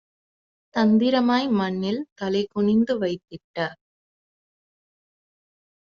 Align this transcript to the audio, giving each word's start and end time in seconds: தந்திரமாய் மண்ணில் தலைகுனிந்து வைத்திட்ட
தந்திரமாய் 0.75 1.47
மண்ணில் 1.51 2.01
தலைகுனிந்து 2.21 2.95
வைத்திட்ட 2.97 3.57